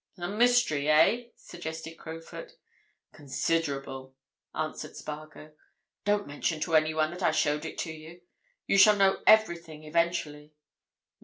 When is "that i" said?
7.11-7.29